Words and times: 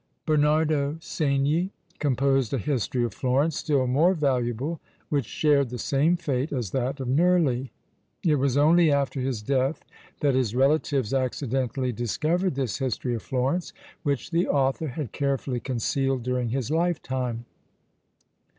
Bernardo 0.25 0.93
Segni 0.95 1.69
composed 1.99 2.51
a 2.55 2.57
history 2.57 3.03
of 3.03 3.13
Florence 3.13 3.55
still 3.55 3.85
more 3.85 4.15
valuable, 4.15 4.79
which 5.09 5.27
shared 5.27 5.69
the 5.69 5.77
same 5.77 6.17
fate 6.17 6.51
as 6.51 6.71
that 6.71 6.99
of 6.99 7.07
Nerli. 7.07 7.69
It 8.25 8.37
was 8.37 8.57
only 8.57 8.91
after 8.91 9.21
his 9.21 9.43
death 9.43 9.85
that 10.21 10.33
his 10.33 10.55
relatives 10.55 11.13
accidentally 11.13 11.91
discovered 11.91 12.55
this 12.55 12.79
history 12.79 13.13
of 13.13 13.21
Florence, 13.21 13.73
which 14.01 14.31
the 14.31 14.47
author 14.47 14.87
had 14.87 15.11
carefully 15.11 15.59
concealed 15.59 16.23
during 16.23 16.49
his 16.49 16.71
lifetime. 16.71 17.45